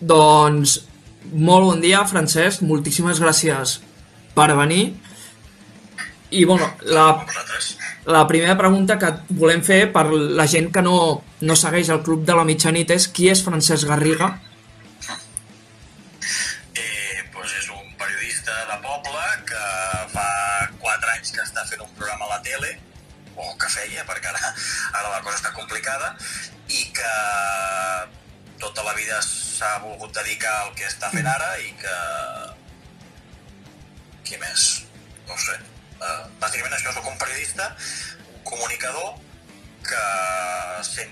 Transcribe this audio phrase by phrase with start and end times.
[0.00, 0.78] doncs
[1.32, 3.78] molt bon dia, Francesc, moltíssimes gràcies
[4.34, 4.94] per venir.
[6.30, 7.24] I, bueno, la,
[8.06, 10.98] la primera pregunta que volem fer per la gent que no,
[11.40, 14.34] no segueix el Club de la Mitjanit és qui és Francesc Garriga?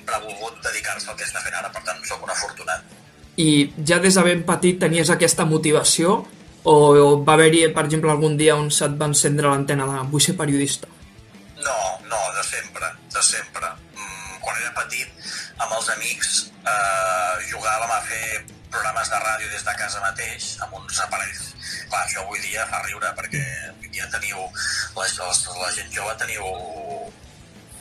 [0.07, 2.83] Sempre ha volgut dedicar-se al que està fent ara, per tant, sóc un afortunat.
[3.43, 6.21] I ja des de ben petit tenies aquesta motivació
[6.63, 10.23] o, o va haver-hi, per exemple, algun dia on se't va encendre l'antena de vull
[10.23, 10.87] ser periodista?
[11.59, 13.73] No, no, de sempre, de sempre.
[13.99, 15.11] Mm, quan era petit,
[15.59, 20.79] amb els amics, eh, jugàvem a fer programes de ràdio des de casa mateix, amb
[20.79, 21.51] uns aparells.
[21.91, 24.47] Clar, això avui dia fa riure, perquè avui dia teniu,
[24.95, 25.33] la, la,
[25.65, 26.47] la gent jove teniu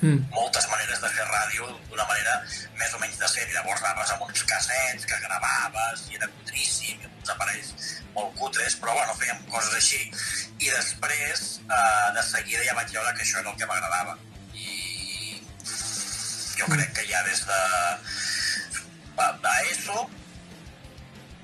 [0.05, 0.31] mm.
[0.35, 2.37] moltes maneres de fer ràdio d'una manera
[2.79, 3.51] més o menys decent.
[3.53, 7.73] Llavors anaves amb uns cassets que gravaves i era cutríssim, i uns aparells
[8.15, 10.01] molt cutres, però bueno, fèiem coses així.
[10.63, 14.17] I després, eh, de seguida ja vaig veure que això era el que m'agradava.
[14.55, 15.41] I
[16.55, 17.61] jo crec que ja des de
[19.15, 20.05] d'ESO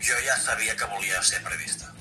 [0.02, 1.92] jo ja sabia que volia ser periodista.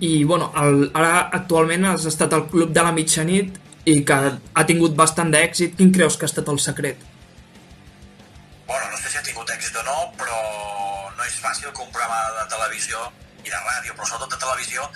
[0.00, 3.54] I, bueno, el, ara actualment has estat al Club de la Mitjanit
[3.86, 4.16] i que
[4.58, 5.76] ha tingut bastant d'èxit.
[5.78, 7.04] Quin creus que ha estat el secret?
[8.66, 10.40] Bueno, no sé si ha tingut èxit o no, però
[11.14, 13.04] no és fàcil que un programa de televisió
[13.46, 14.88] i de ràdio, però sobretot de televisió,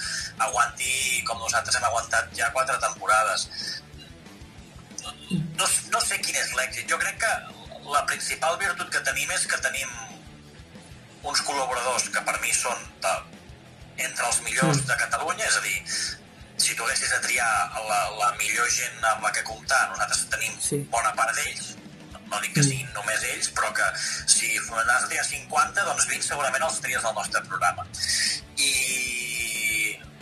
[0.47, 3.47] aguanti com nosaltres hem aguantat ja quatre temporades.
[5.31, 6.89] No, no sé quin és l'èxit.
[6.91, 7.35] Jo crec que
[7.95, 9.93] la principal virtut que tenim és que tenim
[11.31, 13.15] uns col·laboradors que per mi són de,
[14.03, 15.79] entre els millors de Catalunya, és a dir,
[16.61, 17.51] si tu haguessis de triar
[17.89, 20.83] la, la millor gent amb la que comptar, nosaltres tenim sí.
[20.93, 21.71] bona part d'ells,
[22.31, 26.29] no dic que siguin només ells, però que si n'has de triar 50, doncs 20
[26.29, 27.87] segurament els tries del nostre programa.
[28.61, 28.73] I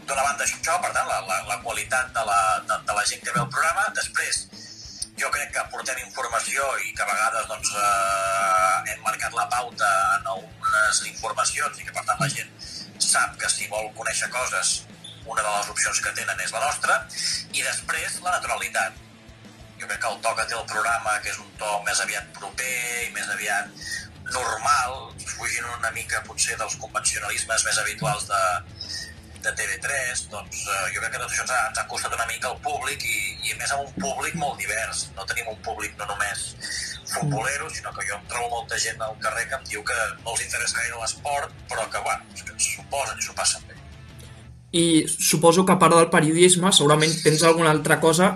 [0.07, 3.25] d'una banda això, per tant, la, la, la qualitat de la, de, de la gent
[3.27, 4.47] que veu el programa, després
[5.19, 9.89] jo crec que portem informació i que a vegades doncs, eh, hem marcat la pauta
[10.19, 12.55] en algunes informacions i que per tant la gent
[13.03, 14.88] sap que si vol conèixer coses
[15.29, 16.99] una de les opcions que tenen és la nostra
[17.53, 18.99] i després la naturalitat
[19.79, 22.33] jo crec que el to que té el programa que és un to més aviat
[22.41, 23.71] proper i més aviat
[24.33, 24.97] normal
[25.37, 28.43] fugint una mica potser dels convencionalismes més habituals de,
[29.45, 32.27] de TV3, doncs eh, jo crec que tot això ens ha, ens ha costat una
[32.31, 35.07] mica al públic i, i a més amb un públic molt divers.
[35.17, 36.49] No tenim un públic no només
[37.09, 40.35] futbolero, sinó que jo em trobo molta gent al carrer que em diu que no
[40.35, 43.68] els interessa gaire l'esport, però que, bueno, que s'ho posen i s'ho passen.
[44.73, 48.35] I suposo que a part del periodisme segurament tens alguna altra cosa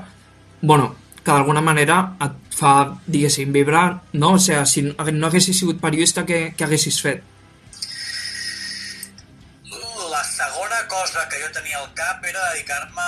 [0.62, 4.36] bueno, que d'alguna manera et fa, diguéssim, vibrar, no?
[4.36, 7.28] O sigui, si no haguessis sigut periodista, què, què haguessis fet?
[10.92, 13.06] cosa que jo tenia al cap era dedicar-me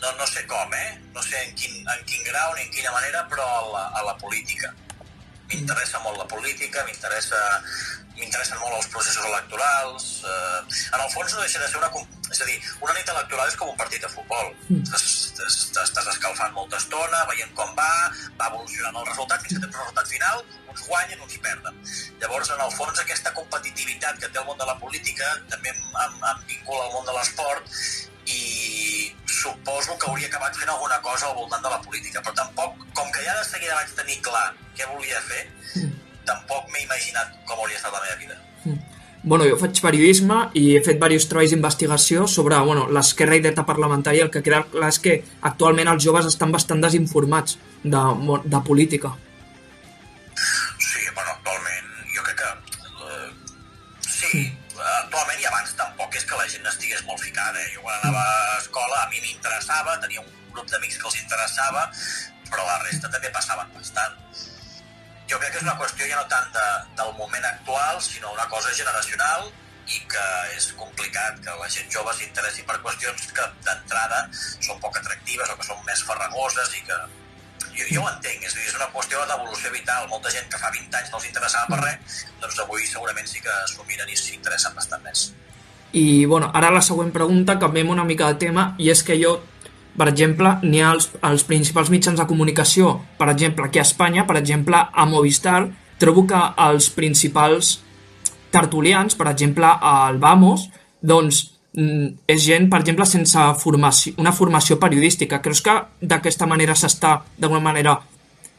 [0.00, 1.00] no, no sé com, eh?
[1.14, 4.04] No sé en quin, en quin grau ni en quina manera, però a la, a
[4.08, 4.72] la política.
[5.54, 7.40] M'interessa molt la política, m'interessa
[8.14, 10.04] m'interessen molt els processos electorals.
[10.28, 10.60] Eh,
[10.94, 11.90] en el fons no deixa de ser una...
[12.34, 14.50] És a dir, una nit electoral és com un partit de futbol.
[14.68, 14.82] Mm.
[14.94, 17.90] Estàs escalfant molta estona, veient com va,
[18.40, 20.42] va evolucionant el resultat, fins que tens un resultat final,
[20.72, 21.78] uns guanyen, uns perden.
[22.22, 25.86] Llavors, en el fons, aquesta competitivitat que té el món de la política també em,
[26.06, 27.70] em, em vincula al món de l'esport
[28.26, 32.80] i suposo que hauria acabat fent alguna cosa al voltant de la política, però tampoc,
[32.94, 34.48] com que ja de seguida vaig tenir clar
[34.78, 35.44] què volia fer,
[35.74, 38.38] mm tampoc m'he imaginat com hauria estat la meva vida.
[38.64, 38.80] Mm.
[39.24, 43.64] Bueno, jo faig periodisme i he fet diversos treballs d'investigació sobre bueno, l'esquerra i dreta
[43.64, 44.26] parlamentària.
[44.26, 45.14] El que queda clar és que
[45.50, 48.02] actualment els joves estan bastant desinformats de,
[48.44, 49.14] de política.
[56.54, 57.60] Gent estigués molt ficada.
[57.60, 57.70] Eh?
[57.74, 61.88] Jo quan anava a escola a mi m'interessava, tenia un grup d'amics que els interessava,
[62.50, 64.20] però la resta també passaven bastant
[65.30, 66.64] jo crec que és una qüestió ja no tant de,
[67.00, 69.48] del moment actual, sinó una cosa generacional
[69.88, 70.24] i que
[70.56, 75.56] és complicat que la gent jove s'interessi per qüestions que d'entrada són poc atractives o
[75.60, 76.98] que són més farragoses i que
[77.74, 80.08] jo, jo ho entenc, és, dir, és una qüestió d'evolució vital.
[80.12, 83.42] Molta gent que fa 20 anys no els interessava per res, doncs avui segurament sí
[83.44, 85.30] que s'ho miren i s'interessen bastant més.
[85.94, 89.38] I, bueno, ara la següent pregunta, canviem una mica de tema, i és que jo
[89.94, 94.24] per exemple, n'hi ha els, els principals mitjans de comunicació, per exemple, aquí a Espanya,
[94.26, 95.68] per exemple, a Movistar,
[96.02, 97.76] trobo que els principals
[98.54, 100.66] tertulians, per exemple, al Vamos,
[101.00, 101.44] doncs
[101.78, 105.40] mm, és gent, per exemple, sense formació, una formació periodística.
[105.42, 107.98] Creus que d'aquesta manera s'està, d'alguna manera,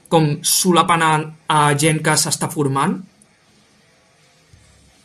[0.07, 1.11] com solapant a,
[1.51, 2.95] a gent que s'està formant?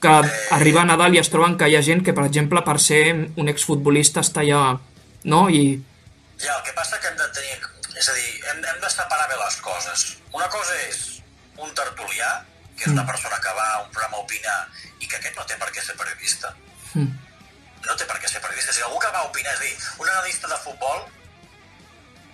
[0.00, 0.12] Que
[0.56, 3.02] arriba a Nadal i es troben que hi ha gent que, per exemple, per ser
[3.36, 4.62] un exfutbolista està ja...
[5.24, 5.42] No?
[5.52, 5.76] I...
[6.40, 7.58] Ja, el que passa que hem de tenir...
[8.00, 10.06] És a dir, hem, hem de separar bé les coses.
[10.32, 11.00] Una cosa és
[11.60, 12.30] un tertulià,
[12.78, 13.10] que és una Mm.
[13.12, 14.58] persona que va a un programa a opinar
[15.00, 16.54] i que aquest no té per què ser periodista.
[16.94, 17.10] Mm.
[17.84, 18.72] no té per què ser periodista.
[18.72, 21.04] Si algú que va opinar, és a dir, un analista de futbol,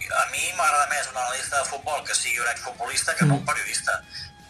[0.06, 3.44] a mi m'agrada més un analista de futbol que sigui un exfutbolista que no un
[3.46, 3.94] periodista.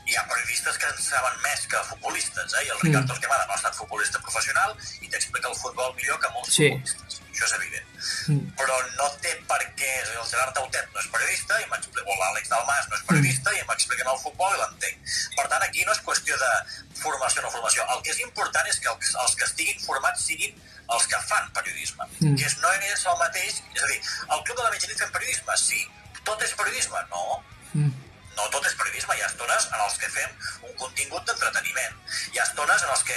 [0.07, 2.65] Hi ha periodistes que en saben més que futbolistes, eh?
[2.67, 6.31] I el Ricard Torquemada no ha estat futbolista professional i t'explica el futbol millor que
[6.35, 6.69] molts Sí.
[6.71, 7.23] futbolistes.
[7.37, 7.89] Això és evident.
[8.33, 8.53] Mm.
[8.57, 9.91] Però no té per què...
[10.17, 11.67] El Gerard Tautet no és periodista i.
[11.67, 15.13] O l'Àlex Dalmas no és periodista i m'expliquen el futbol i l'entenc.
[15.37, 16.53] Per tant, aquí no és qüestió de
[17.03, 17.85] formació o no formació.
[17.93, 20.55] El que és important és que els, que estiguin formats siguin
[20.97, 22.09] els que fan periodisme.
[22.21, 22.39] Mm.
[22.41, 23.61] Que no és el mateix...
[23.75, 24.01] És a dir,
[24.33, 25.59] el Club de la Mitjanit fem periodisme?
[25.61, 25.83] Sí.
[26.25, 27.05] Tot és periodisme?
[27.13, 27.43] No.
[27.75, 27.93] Mm.
[28.37, 29.17] No tot és periodisme.
[29.17, 30.35] Hi ha estones en els que fem
[30.69, 31.97] un contingut d'entreteniment.
[32.35, 33.17] Hi ha estones en els que,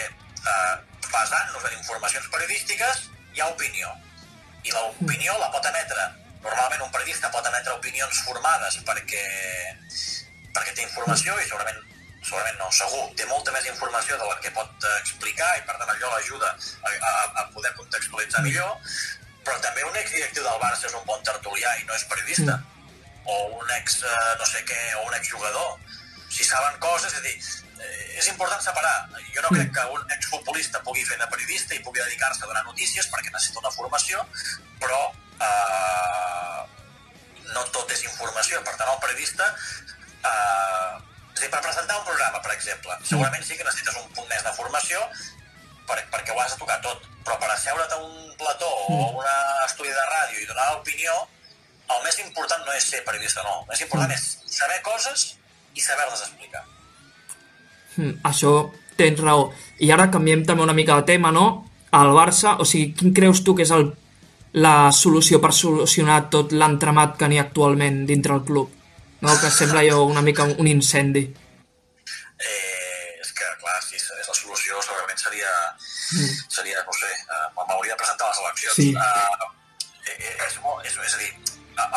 [0.53, 0.75] eh,
[1.09, 3.91] basant-nos en informacions periodístiques, hi ha opinió.
[4.63, 6.07] I l'opinió la pot emetre.
[6.43, 9.25] Normalment un periodista pot emetre opinions formades perquè,
[10.55, 11.85] perquè té informació i segurament
[12.23, 15.77] segurament no, segur, té molta més informació de la que pot eh, explicar i per
[15.79, 17.11] tant allò l'ajuda a, a,
[17.41, 18.75] a poder contextualitzar millor,
[19.45, 22.59] però també un exdirectiu del Barça és un bon tertulià i no és periodista
[23.29, 25.77] o un ex eh, no sé què, o un exjugador.
[26.29, 27.35] Si saben coses, és a dir,
[27.83, 28.95] eh, és important separar.
[29.35, 32.65] Jo no crec que un exfutbolista pugui fer de periodista i pugui dedicar-se a donar
[32.67, 34.25] notícies perquè necessita una formació,
[34.81, 35.01] però
[35.49, 36.61] eh,
[37.53, 38.63] no tot és informació.
[38.65, 39.53] Per tant, el periodista...
[40.19, 41.05] Eh,
[41.39, 44.25] és a dir, per presentar un programa, per exemple, segurament sí que necessites un punt
[44.27, 44.99] més de formació
[45.87, 49.09] per, perquè ho has de tocar tot, però per asseure't a un plató o a
[49.21, 49.29] un
[49.65, 51.15] estudi de ràdio i donar l'opinió,
[51.95, 53.61] el més important no és ser periodista, no.
[53.63, 55.25] El més important és saber coses
[55.75, 56.63] i saber-les explicar.
[57.97, 58.53] Mm, això
[58.99, 59.49] tens raó.
[59.79, 61.47] I ara canviem també una mica de tema, no?
[61.99, 63.87] El Barça, o sigui, quin creus tu que és el,
[64.63, 68.75] la solució per solucionar tot l'entramat que n'hi ha actualment dintre el club?
[69.21, 69.35] No?
[69.41, 71.25] Que sembla jo una mica un incendi.
[72.39, 75.53] Eh, és que, clar, si és la solució segurament seria,
[76.47, 78.77] seria no sé, eh, m'hauria de presentar les eleccions.
[78.77, 78.89] Sí.
[78.93, 81.48] Eh, eh, és, molt, és, és a dir,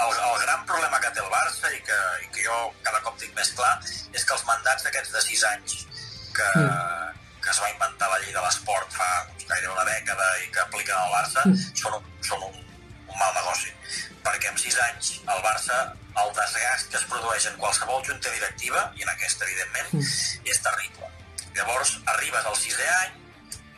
[0.02, 3.18] el, el gran problema que té el Barça i que, i que jo cada cop
[3.20, 3.72] tinc més clar
[4.12, 5.76] és que els mandats d'aquests de 6 anys
[6.36, 6.50] que,
[7.42, 9.10] que es va inventar la llei de l'esport fa
[9.48, 11.46] gairebé una dècada i que apliquen al Barça
[11.78, 12.60] són, un, són un,
[13.08, 13.72] un mal negoci.
[14.22, 15.80] Perquè en 6 anys el Barça
[16.22, 20.06] el desgast que es produeix en qualsevol junta directiva i en aquesta evidentment
[20.44, 21.08] és terrible.
[21.56, 23.21] Llavors arribes al sisè any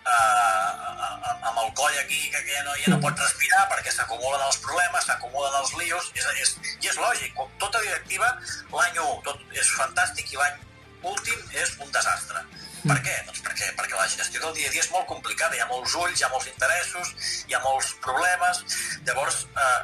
[0.04, 4.60] eh, amb el coll aquí que ja no, ja no pots respirar perquè s'acumulen els
[4.64, 8.30] problemes, s'acumulen els lios és, és, i és lògic, tota directiva
[8.74, 10.62] l'any 1 tot és fantàstic i l'any
[11.04, 12.40] últim és un desastre.
[12.84, 13.14] Per què?
[13.26, 15.94] Doncs perquè, perquè la gestió del dia a dia és molt complicada, hi ha molts
[16.00, 17.12] ulls, hi ha molts interessos,
[17.48, 18.60] hi ha molts problemes,
[19.08, 19.78] llavors eh,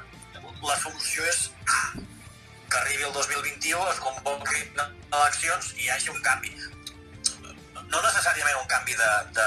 [0.64, 1.46] la solució és
[2.70, 6.52] que arribi el 2021, es convoquin eleccions i hi hagi un canvi
[7.90, 9.46] no necessàriament un canvi de, de,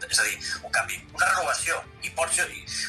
[0.00, 2.46] de, és a dir, un canvi, una renovació i pot ser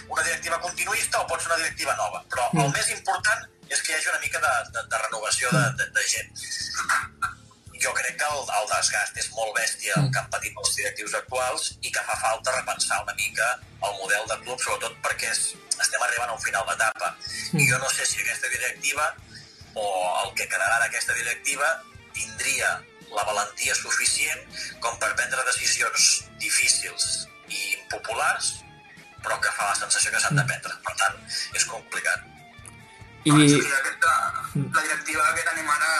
[0.08, 3.94] una directiva continuista o pot ser una directiva nova, però el més important és que
[3.94, 6.30] hi hagi una mica de, de, de renovació de, de, de gent.
[7.82, 11.16] Jo crec que el, el desgast és molt bèstia el que han patit els directius
[11.18, 13.48] actuals i que fa falta repensar una mica
[13.82, 15.42] el model de club, sobretot perquè és,
[15.82, 17.16] estem arribant a un final d'etapa.
[17.58, 19.08] I jo no sé si aquesta directiva
[19.74, 19.88] o
[20.26, 21.72] el que quedarà d'aquesta directiva
[22.14, 22.76] tindria
[23.12, 24.44] la valentia suficient
[24.84, 26.10] com per prendre decisions
[26.42, 27.08] difícils
[27.52, 28.54] i impopulars
[29.24, 30.76] però que fa la sensació que s'han de prendre.
[30.86, 31.18] Per tant,
[31.58, 32.28] és complicat.
[33.24, 33.32] I...
[33.32, 34.14] Sí, aquesta,
[34.58, 35.92] la directiva que tenim ara,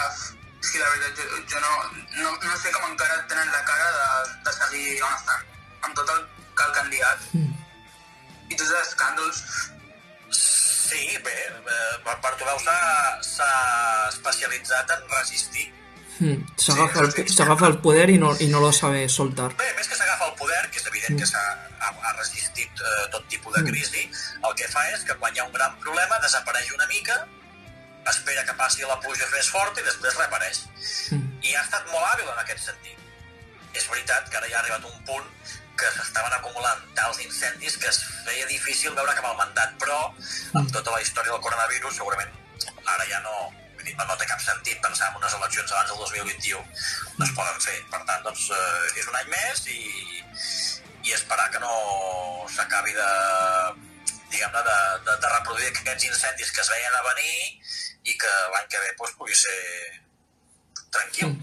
[0.60, 1.74] sí, la veritat, jo, jo no,
[2.18, 5.44] no, no sé com encara tenen la cara de, de seguir on estan,
[5.86, 6.24] amb tot el
[6.58, 9.44] que el candidat i tots els escàndols.
[10.32, 13.46] Sí, bé, eh, Bartomeu s'ha
[14.10, 15.70] especialitzat en resistir.
[16.20, 19.52] Mm, S'agafa el, el poder i no, i no lo sabe soltar.
[19.58, 21.42] Bé, més que s'agafa el poder, que és evident que s'ha
[21.82, 24.04] ha, ha resistit eh, tot tipus de crisi,
[24.48, 27.18] el que fa és que quan hi ha un gran problema desapareix una mica,
[28.10, 30.64] espera que passi la pluja més forta i després reapareix.
[31.42, 32.98] I ha estat molt hàbil en aquest sentit.
[33.72, 35.28] És veritat que ara ja ha arribat un punt
[35.80, 39.98] que s'estaven acumulant tals incendis que es feia difícil veure cap al mandat, però
[40.60, 42.38] amb tota la història del coronavirus segurament
[42.92, 43.48] ara ja no,
[43.86, 46.62] dir, no té cap sentit pensar en unes eleccions abans del 2021
[47.18, 49.80] no es poden fer, per tant doncs, eh, és un any més i,
[51.08, 51.72] i esperar que no
[52.50, 53.10] s'acabi de
[54.32, 57.34] diguem-ne, de, de, de reproduir aquests incendis que es veien a venir
[58.08, 59.58] i que l'any que ve doncs, pugui ser
[60.92, 61.36] tranquil.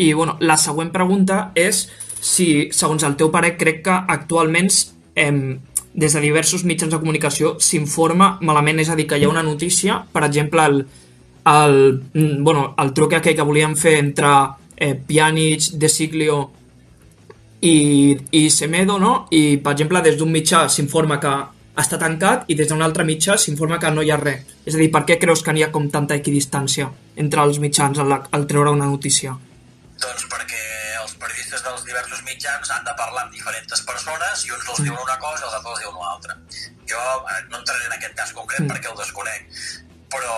[0.00, 1.86] I bueno, la següent pregunta és
[2.20, 4.70] si, segons el teu parer, crec que actualment
[5.16, 5.32] eh,
[5.92, 9.44] des de diversos mitjans de comunicació s'informa malament, és a dir, que hi ha una
[9.46, 10.84] notícia, per exemple, el,
[11.44, 14.32] el, mm, bueno, el truc aquell que volíem fer entre
[14.76, 16.40] eh, Pjanic, De Siglio
[17.60, 19.26] i, i Semedo, no?
[19.30, 21.32] I, per exemple, des d'un mitjà s'informa que
[21.80, 24.56] està tancat i des d'un altre mitjà s'informa que no hi ha res.
[24.64, 28.00] És a dir, per què creus que n'hi ha com tanta equidistància entre els mitjans
[28.00, 29.36] al, al treure una notícia?
[30.00, 30.64] Doncs perquè
[31.02, 35.00] els periodistes dels diversos mitjans han de parlar amb diferents persones i uns els diuen
[35.04, 36.36] una cosa i els altres els diuen una altra.
[36.90, 38.72] Jo eh, no entraré en aquest cas concret mm.
[38.72, 39.64] perquè el desconec,
[40.10, 40.36] però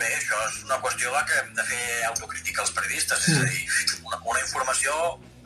[0.00, 3.48] bé, això és una qüestió de que hem de fer autocrítica als periodistes, és a
[3.48, 3.62] dir,
[4.04, 4.96] una, una informació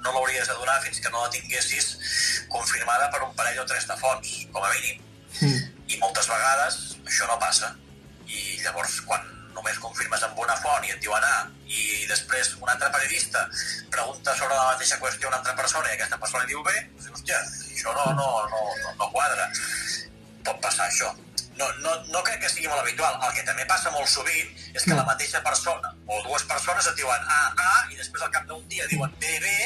[0.01, 1.91] no l'hauries de donar fins que no la tinguessis
[2.53, 5.03] confirmada per un parell o tres de fonts, com a mínim.
[5.41, 5.61] Mm.
[5.93, 7.75] I moltes vegades això no passa.
[8.31, 12.71] I llavors, quan només confirmes amb una font i et diuen A, i després un
[12.71, 13.45] altre periodista
[13.93, 17.11] pregunta sobre la mateixa qüestió a una altra persona i aquesta persona diu B, doncs,
[17.19, 17.41] hòstia,
[17.75, 19.51] això no, no, no, no, no quadra.
[20.47, 21.13] Pot passar això.
[21.59, 23.17] No, no, no crec que sigui molt habitual.
[23.27, 27.01] El que també passa molt sovint és que la mateixa persona o dues persones et
[27.01, 29.57] diuen A, A, i després al cap d'un dia diuen B, B,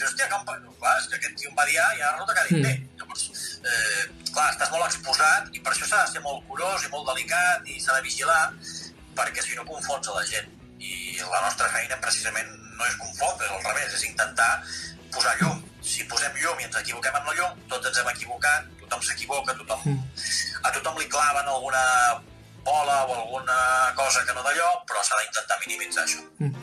[0.00, 0.44] dius, hòstia, com...
[0.64, 2.48] No, clar, és que aquest tio em va dir A i ara resulta que ha
[2.48, 2.72] dit B.
[2.72, 3.00] Mm.
[3.00, 3.24] Llavors,
[3.60, 7.08] eh, clar, estàs molt exposat i per això s'ha de ser molt curós i molt
[7.12, 8.42] delicat i s'ha de vigilar
[9.18, 10.48] perquè si no confons a la gent.
[10.80, 14.50] I la nostra feina precisament no és confondre, és al revés, és intentar
[15.12, 15.60] posar llum.
[15.84, 19.54] Si posem llum i ens equivoquem amb la llum, tots ens hem equivocat, tothom s'equivoca,
[19.54, 19.80] tothom...
[19.86, 20.02] Mm.
[20.66, 21.84] a tothom li claven alguna
[22.64, 26.20] bola o alguna cosa que no d'allò, però s'ha d'intentar minimitzar això.
[26.42, 26.54] Mm.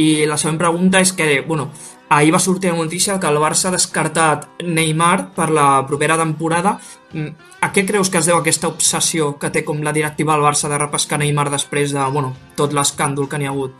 [0.00, 1.70] I la següent pregunta és que, bueno,
[2.08, 6.78] ahir va sortir la notícia que el Barça ha descartat Neymar per la propera temporada.
[7.12, 10.46] Mm, a què creus que es deu aquesta obsessió que té com la directiva del
[10.46, 13.74] Barça de repescar Neymar després de, bueno, tot l'escàndol que n'hi ha hagut?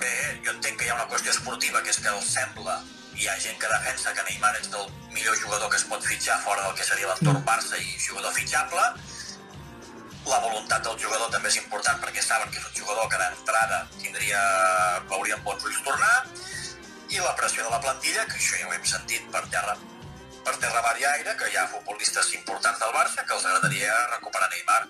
[0.00, 2.80] Bé, jo entenc que hi ha una qüestió esportiva, que és que el sembla
[3.24, 6.34] hi ha gent que defensa que Neymar és el millor jugador que es pot fitxar
[6.44, 7.40] fora del que seria l'entorn.
[7.46, 8.82] Barça i jugador fitxable,
[10.28, 13.80] la voluntat del jugador també és important perquè saben que és un jugador que d'entrada
[13.96, 14.42] tindria,
[15.08, 16.12] veuria amb bons ulls tornar
[17.08, 19.78] i la pressió de la plantilla, que això ja ho hem sentit per terra
[20.44, 23.94] per terra, mar i aire, que hi ha futbolistes importants del Barça que els agradaria
[24.10, 24.82] recuperar Neymar.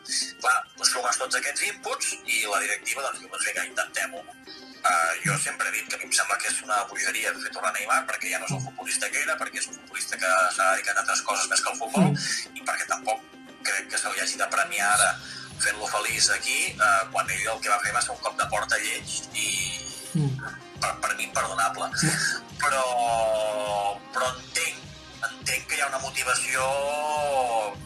[0.43, 0.57] Clar,
[0.91, 4.63] sumes tots aquests inputs i la directiva doncs doncs vinga, intentem-ho.
[4.85, 7.53] Uh, jo sempre he dit que a mi em sembla que és una bogeria fer
[7.55, 10.33] tornar Neymar perquè ja no és el futbolista que era, perquè és un futbolista que
[10.57, 13.23] s'ha dedicat a altres coses més que al futbol i perquè tampoc
[13.64, 15.09] crec que se li hagi de premiar ara
[15.64, 18.47] fent-lo feliç aquí, eh, quan ell el que va fer va ser un cop de
[18.53, 19.49] porta lleig i
[20.21, 20.53] mm.
[20.83, 21.91] per, per mi imperdonable.
[22.61, 22.85] Però,
[24.14, 24.83] però entenc,
[25.31, 26.67] entenc que hi ha una motivació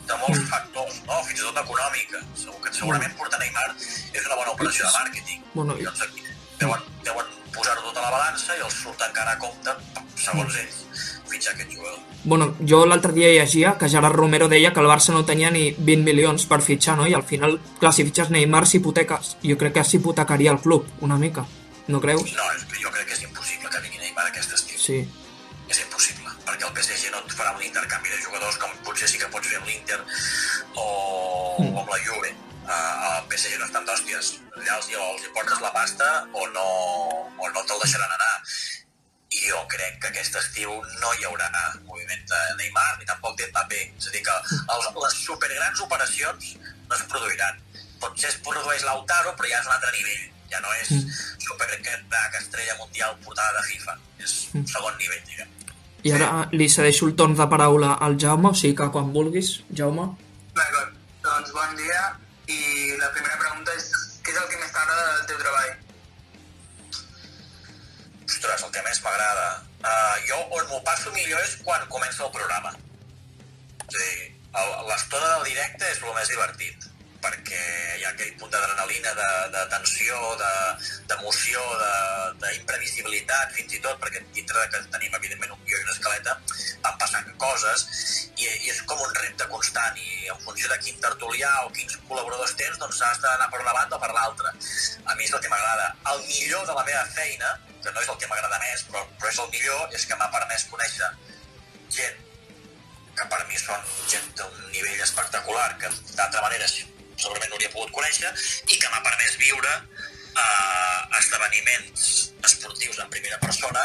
[0.09, 0.49] de molts mm.
[0.53, 1.21] factors, no?
[1.29, 2.25] fins i tot econòmica.
[2.45, 3.21] Segur que segurament mm.
[3.21, 5.47] portar Neymar és una bona operació de màrqueting.
[5.55, 6.28] Bueno, doncs aquí
[6.61, 9.75] deuen, deuen posar-ho tot a la balança i els surt encara a compte,
[10.19, 10.83] segons ells,
[11.31, 11.99] fitxar aquest jugador.
[12.25, 15.71] Bueno, jo l'altre dia llegia que Gerard Romero deia que el Barça no tenia ni
[15.79, 17.07] 20 milions per fitxar, no?
[17.07, 19.37] I al final, clar, si fitxes Neymar s'hipoteques.
[19.45, 21.47] Jo crec que s'hipotecaria el club, una mica.
[21.89, 22.35] No creus?
[22.37, 22.49] No,
[22.83, 24.81] jo crec que és impossible que vingui Neymar aquest estiu.
[24.83, 24.99] Sí.
[25.69, 29.23] És impossible, perquè el PSG no et farà un intercanvi de jugadors com potser sí
[29.23, 29.99] que pots fer amb l'Inter
[30.75, 30.85] o,
[31.63, 31.73] mm.
[31.73, 32.35] o amb la Juve.
[32.69, 34.33] El PSG no estan d'hòsties.
[34.59, 36.67] Allà els, els hi portes la pasta o no,
[37.39, 38.35] o no te'l deixaran anar
[39.29, 40.73] i jo crec que aquest estiu
[41.03, 41.49] no hi haurà
[41.85, 43.81] moviment de Neymar ni tampoc de Mbappé.
[43.99, 46.55] És a dir, que els, les supergrans operacions
[46.89, 47.61] no es produiran.
[48.01, 50.25] Potser es produeix l'Autaro, però ja és un altre nivell.
[50.49, 51.19] Ja no és mm.
[51.45, 53.99] supercrack estrella mundial portada de FIFA.
[54.25, 54.71] És un mm.
[54.73, 55.53] segon nivell, diguem.
[56.09, 59.59] I ara li cedeixo el torn de paraula al Jaume, o sigui que quan vulguis,
[59.77, 60.09] Jaume.
[60.57, 60.97] D'acord,
[61.27, 62.07] doncs bon dia.
[62.49, 63.91] I la primera pregunta és
[64.25, 65.77] què és el que més t'agrada del teu treball?
[68.39, 69.47] ostres, el que més m'agrada.
[69.79, 72.75] Uh, jo on m'ho passo millor és quan comença el programa.
[73.89, 74.29] És a dir,
[74.91, 76.88] l'estona del directe és el més divertit
[77.23, 77.61] perquè
[77.99, 80.19] hi ha aquell punt d'adrenalina, de, de tensió,
[81.11, 81.93] d'emoció, de,
[82.45, 86.37] d'imprevisibilitat, fins i tot, perquè dintre que tenim, evidentment, un guió i una escaleta,
[86.85, 87.87] van passant coses
[88.37, 91.99] i, i és com un repte constant i en funció de quin tertulià o quins
[92.11, 94.55] col·laboradors tens, doncs has d'anar per una banda o per l'altra.
[95.07, 95.91] A mi és el que m'agrada.
[96.15, 99.35] El millor de la meva feina, que no és el que m'agrada més, però, però
[99.35, 101.13] és el millor, és que m'ha permès conèixer
[101.99, 102.25] gent
[103.19, 106.69] que per mi són gent d'un nivell espectacular, que d'altra manera
[107.19, 108.33] segurament no hauria pogut conèixer
[108.69, 112.11] i que m'ha permès viure eh, esdeveniments
[112.45, 113.85] esportius en primera persona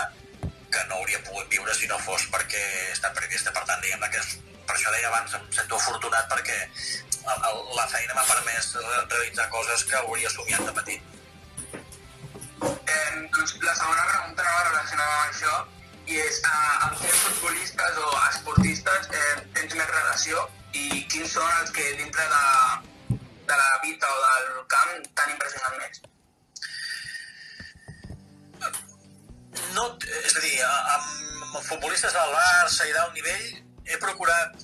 [0.73, 3.53] que no hauria pogut viure si no fos perquè he estat periodista.
[3.53, 4.35] Per tant, diguem que és,
[4.67, 9.49] per això deia abans, em sento afortunat perquè el, el, la feina m'ha permès realitzar
[9.53, 11.01] coses que hauria somiat de petit.
[12.63, 15.53] Eh, doncs la segona pregunta anava relacionada amb això
[16.13, 21.53] i és eh, amb quins futbolistes o esportistes eh, tens més relació i quins són
[21.61, 22.43] els que dintre de,
[23.47, 26.01] de la vida o del camp t'han impressionat més?
[29.73, 29.85] No,
[30.23, 33.47] és a dir, amb futbolistes del Barça i d'alt nivell
[33.89, 34.61] he procurat...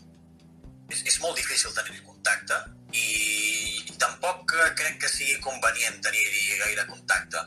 [0.89, 2.55] És, és molt difícil tenir contacte
[2.97, 7.43] i tampoc crec que sigui convenient tenir-hi gaire contacte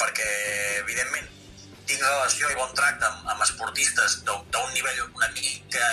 [0.00, 0.26] perquè,
[0.80, 1.28] evidentment,
[1.86, 5.86] tinc relació i bon tracte amb, amb esportistes d'un nivell una mica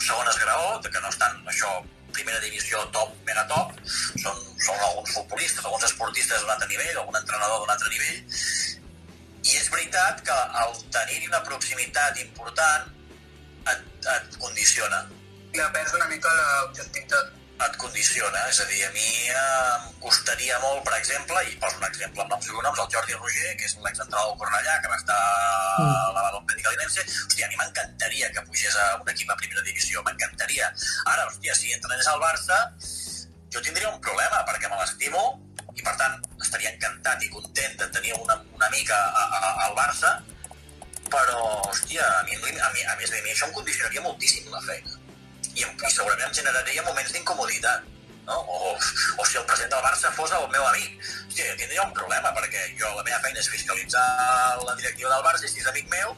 [0.00, 1.72] segon esgraó, que no estan això
[2.18, 7.20] primera divisió top, mega top, són, són alguns futbolistes, alguns esportistes d'un altre nivell, algun
[7.20, 8.18] entrenador d'un altre nivell,
[9.48, 12.90] i és veritat que el tenir-hi una proximitat important
[13.72, 13.84] et,
[14.16, 15.04] et condiciona.
[15.54, 17.37] I ha perd una mica l'objectivitat.
[17.58, 21.86] Et condiciona, és a dir, a mi em costaria molt, per exemple, i poso un
[21.88, 24.98] exemple amb noms i cognoms, el Jordi Roger, que és l'exentrenador del Cornellà, que va
[25.00, 25.88] estar mm.
[25.88, 29.66] a la València Linense, hòstia, a mi m'encantaria que pugés a un equip a primera
[29.66, 30.70] divisió, m'encantaria.
[31.10, 32.60] Ara, hòstia, si entrenés al Barça,
[33.50, 35.24] jo tindria un problema, perquè me l'estimo,
[35.78, 39.76] i per tant estaria encantat i content de tenir una, una mica a, a, al
[39.78, 40.18] Barça
[41.08, 44.60] però, hòstia, a mi, a, mi, a més de mi això em condicionaria moltíssim la
[44.66, 44.97] feina
[45.54, 47.86] i, i segurament generaria moments d'incomoditat
[48.26, 48.40] no?
[48.40, 51.94] o, o si el president del Barça fos el meu amic hòstia, jo tindria un
[51.96, 54.08] problema perquè jo la meva feina és fiscalitzar
[54.64, 56.16] la directiva del Barça i si és amic meu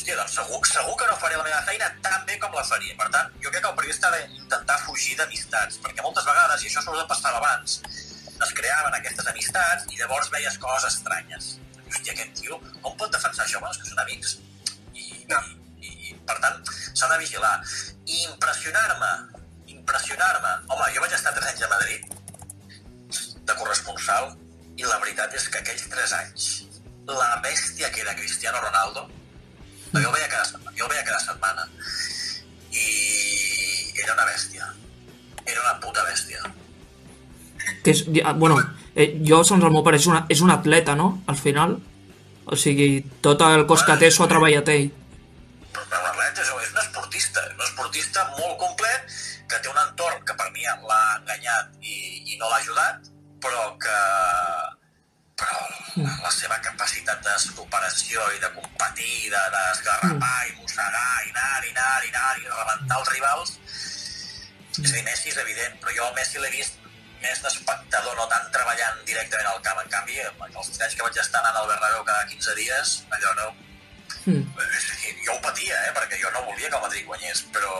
[0.00, 2.94] hòstia, doncs segur, segur que no faré la meva feina tan bé com la faria.
[2.96, 6.70] Per tant, jo crec que el periodista ha d'intentar fugir d'amistats, perquè moltes vegades, i
[6.70, 7.80] això sobretot passava abans,
[8.40, 11.56] es creaven aquestes amistats i llavors veies coses estranyes.
[11.90, 13.60] Hòstia, aquest tio, com pot defensar això?
[13.60, 14.38] Bueno, que són amics.
[14.94, 15.42] I, no.
[15.42, 15.59] i,
[16.10, 16.58] i per tant,
[16.92, 17.52] s'ha de vigilar.
[18.06, 19.12] I impressionar-me,
[19.76, 20.54] impressionar-me.
[20.68, 22.18] Home, jo vaig estar 3 anys a Madrid
[23.46, 24.32] de corresponsal
[24.76, 26.50] i la veritat és que aquells 3 anys
[27.10, 29.08] la bèstia que era Cristiano Ronaldo
[29.90, 31.66] jo el veia cada setmana, jo el veia cada setmana
[32.70, 32.84] i
[34.04, 34.68] era una bèstia
[35.42, 36.44] era una puta bèstia
[37.82, 38.04] que és,
[38.36, 38.60] bueno,
[38.94, 41.76] eh, jo, segons el meu pare, és, una, és un atleta, no?, al final.
[42.50, 44.88] O sigui, tot el cos que té s'ho ha treballat ell.
[47.90, 49.06] Esportista, molt complet,
[49.48, 53.10] que té un entorn que per mi l'ha enganyat i, i no l'ha ajudat,
[53.42, 53.98] però que
[55.40, 55.56] però
[56.04, 61.64] la, la seva capacitat de superació i de competir, d'esgarrapar de, i mossegar i anar,
[61.64, 63.54] i anar, i anar, i rebentar els rivals,
[64.76, 66.76] és a dir, Messi és evident, però jo Messi l'he vist
[67.24, 69.80] més d'espectador, no tant treballant directament al camp.
[69.80, 73.50] En canvi, els anys que vaig estar anant al Bernabéu cada 15 dies, allò no...
[74.26, 74.44] Mm.
[75.24, 77.72] Jo ho patia, eh, perquè jo no volia que el Madrid guanyés, però,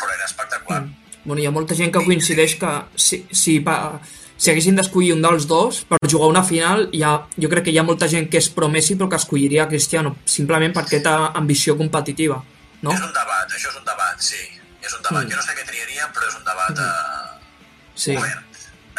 [0.00, 0.82] però era espectacular.
[0.82, 1.18] Mm.
[1.24, 4.00] Bueno, hi ha molta gent que coincideix que si, si, pa,
[4.36, 7.80] si haguessin d'escollir un dels dos per jugar una final, ha, jo crec que hi
[7.80, 11.78] ha molta gent que és pro Messi però que escolliria Cristiano, simplement perquè té ambició
[11.80, 12.42] competitiva,
[12.82, 12.92] no?
[12.92, 14.42] És un debat, això és un debat, sí.
[14.84, 15.22] És un debat.
[15.24, 15.30] Mm.
[15.32, 16.90] Jo no sé què triaria, però és un debat mm.
[16.90, 18.18] eh, sí.
[18.20, 18.50] obert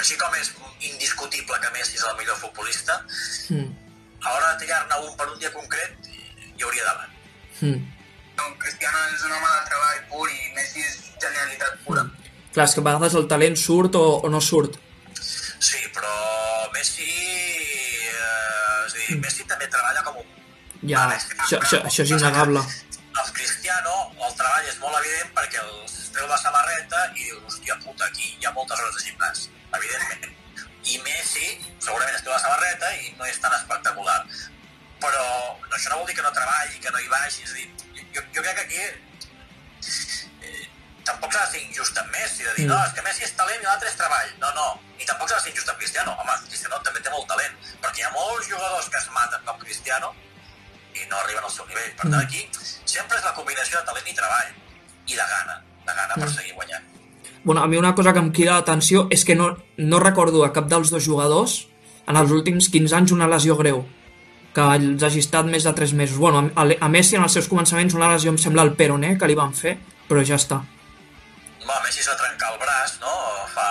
[0.01, 0.51] així com és
[0.91, 2.99] indiscutible que Messi és el millor futbolista,
[3.53, 3.67] mm.
[4.21, 6.09] a l'hora de tallar-ne un per un dia concret,
[6.55, 7.11] hi hauria davant.
[7.61, 7.91] Mm.
[8.65, 12.03] Cristiano és un home de treball pur i Messi és genialitat pura.
[12.03, 12.31] Mm.
[12.55, 14.79] Clar, és que a vegades el talent surt o, o no surt.
[15.15, 16.13] Sí, però
[16.73, 17.05] Messi...
[17.05, 19.21] Eh, és a dir, mm.
[19.23, 20.31] Messi també treballa com un...
[20.89, 22.63] Ja, això, això, això és innegable.
[23.15, 23.93] El Cristiano,
[24.27, 28.33] el treball és molt evident perquè els treu la samarreta i dius, hòstia puta, aquí
[28.33, 29.45] hi ha moltes hores de gimnàs
[29.77, 30.33] evidentment.
[30.85, 31.47] I Messi
[31.81, 34.19] segurament es té la samarreta i no és tan espectacular.
[35.03, 35.25] Però
[35.75, 37.43] això no vol dir que no treballi, que no hi vagi.
[37.43, 37.67] És a dir,
[38.15, 38.81] jo, jo crec que aquí
[40.41, 40.65] eh,
[41.05, 42.71] tampoc s'ha de ser injust amb Messi, de dir, mm.
[42.71, 44.31] no, és que Messi és talent i l'altre és treball.
[44.41, 44.67] No, no,
[44.99, 46.15] ni tampoc s'ha de ser injust amb Cristiano.
[46.21, 49.61] Home, Cristiano també té molt talent, perquè hi ha molts jugadors que es maten com
[49.63, 50.13] Cristiano
[50.95, 51.91] i no arriben al seu nivell.
[51.99, 52.25] Per tant, mm.
[52.25, 52.47] aquí
[52.87, 54.51] sempre és la combinació de talent i treball
[55.11, 56.35] i de gana, de gana per mm.
[56.39, 56.91] seguir guanyant.
[57.45, 60.53] Bueno, a mi una cosa que em crida l'atenció és que no, no recordo a
[60.53, 61.67] cap dels dos jugadors
[62.09, 63.83] en els últims 15 anys una lesió greu
[64.55, 66.17] que els hagi estat més de 3 mesos.
[66.21, 69.29] Bueno, a, a Messi en els seus començaments una lesió em sembla el peroné que
[69.29, 69.75] li van fer,
[70.09, 70.61] però ja està.
[71.65, 73.15] Va, Messi s'ha trencat el braç, no?
[73.55, 73.67] Fa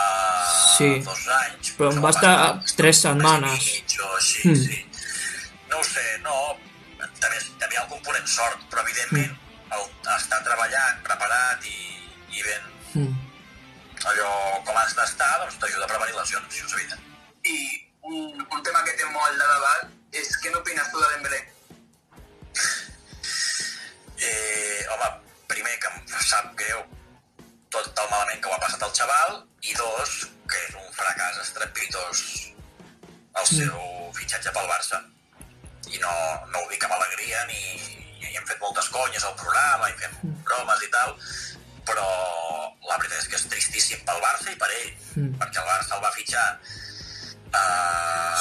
[0.76, 0.90] sí.
[1.06, 1.72] dos anys.
[1.78, 2.34] Però em va estar
[2.82, 3.70] 3 setmanes.
[4.04, 4.64] O així, mm.
[4.64, 4.82] sí.
[5.72, 6.40] No ho sé, no...
[7.00, 9.78] També, també hi ha el component sort, però evidentment mm.
[9.78, 9.86] el,
[10.18, 11.78] estar treballant, preparat i,
[12.36, 12.74] i ben...
[12.98, 13.24] Mm
[14.04, 17.04] allò com has d'estar, doncs t'ajuda a prevenir lesions, això és evident.
[17.48, 17.56] I
[18.10, 21.40] un, un tema que té molt de debat és què n'opines tu de Dembélé?
[24.24, 25.08] Eh, home,
[25.50, 26.84] primer, que em sap greu
[27.74, 30.12] tot el malament que ho ha passat el xaval, i dos,
[30.50, 32.22] que és un fracàs estrepitós
[33.34, 33.56] el mm.
[33.58, 35.02] seu fitxatge pel Barça.
[35.90, 36.12] I no,
[36.52, 37.60] no ho dic amb alegria, ni,
[38.22, 40.38] ni hem fet moltes conyes al programa, i fem mm.
[40.46, 41.18] bromes i tal,
[41.88, 42.06] però
[42.86, 45.36] la veritat és que és tristíssim pel Barça i per ell, mm.
[45.42, 46.46] perquè el Barça el va fitxar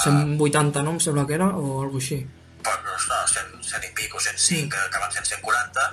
[0.04, 0.92] 180, no?
[0.96, 2.20] Em sembla que era, o alguna així.
[2.64, 2.98] per, no,
[3.28, 5.84] 100, 100 i pico, 105, que acaben sent 140,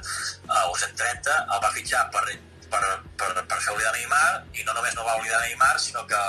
[0.48, 2.22] uh, o 130, el va fitxar per,
[2.70, 2.83] per,
[3.18, 6.20] per, per fer oblidar Neymar, i no només no va oblidar Neymar, sinó que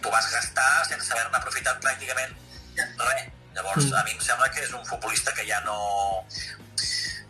[0.00, 2.34] t'ho vas gastar sense haver-ne aprofitat pràcticament
[2.78, 3.28] res.
[3.54, 3.94] Llavors, Mm.
[3.98, 6.24] a mi em sembla que és un futbolista que ja no...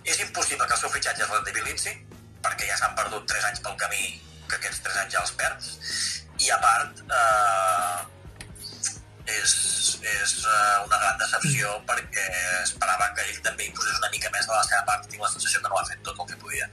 [0.05, 1.93] És impossible que el seu fitxatge es rendibilitzi,
[2.43, 5.67] perquè ja s'han perdut 3 anys pel camí, que aquests 3 anys ja els perds,
[6.39, 7.99] i a part, eh,
[9.27, 9.53] és,
[10.03, 12.29] és eh, una gran decepció perquè
[12.63, 15.27] esperava que ell també hi posés una mica més de la seva part i tinc
[15.27, 16.71] la sensació que no ha fet tot el que podia.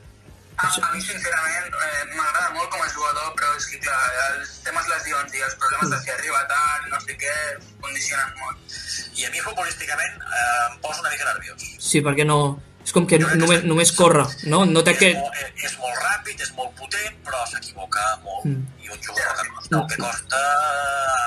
[0.59, 4.57] A, a mi, sincerament, eh, m'agrada molt com a jugador, però és que, clar, els
[4.65, 7.35] temes lesions i els problemes de si arriba tard, no sé què,
[7.79, 8.79] condicionen molt.
[9.15, 11.69] I a mi futbolísticament eh, em posa una mica nerviós.
[11.79, 12.41] Sí, perquè no...
[12.83, 14.63] És com que només, només corre, no?
[14.65, 15.19] No té És, aquest...
[15.21, 18.45] molt, és, és molt ràpid, és molt potent, però s'equivoca molt.
[18.45, 18.63] Mm.
[18.85, 20.39] I un jugador que costa el que costa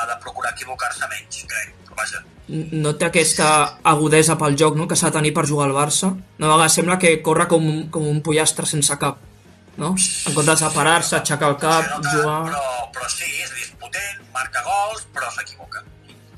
[0.03, 1.75] ha de procurar equivocar-se menys, crec.
[1.97, 3.49] Vaja, no té aquesta
[3.93, 4.89] agudesa pel joc no?
[4.89, 6.09] que s'ha de tenir per jugar al Barça.
[6.39, 9.21] No, a vegades sembla que corre com, un- com un pollastre sense cap.
[9.77, 9.93] No?
[10.27, 12.41] En comptes de parar-se, aixecar el cap, no tant, jugar...
[12.49, 12.65] però,
[12.97, 15.85] però sí, és a dir, és potent, marca gols, però s'equivoca.